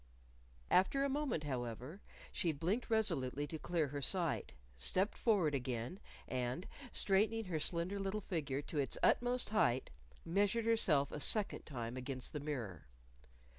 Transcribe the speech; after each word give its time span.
After 0.71 1.03
a 1.03 1.09
moment, 1.09 1.43
however, 1.43 2.01
she 2.31 2.51
blinked 2.51 2.89
resolutely 2.89 3.45
to 3.45 3.59
clear 3.59 3.89
her 3.89 4.01
sight, 4.01 4.51
stepped 4.75 5.15
forward 5.15 5.53
again, 5.53 5.99
and, 6.27 6.65
straightening 6.91 7.45
her 7.45 7.59
slender 7.59 7.99
little 7.99 8.21
figure 8.21 8.63
to 8.63 8.79
its 8.79 8.97
utmost 9.03 9.49
height, 9.49 9.91
measured 10.25 10.65
herself 10.65 11.11
a 11.11 11.19
second 11.19 11.67
time 11.67 11.97
against 11.97 12.33
the 12.33 12.39
mirror. 12.39 12.87